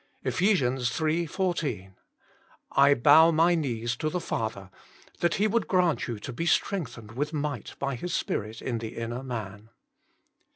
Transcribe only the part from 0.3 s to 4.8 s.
iii. 14: "I bow my knees to the Father,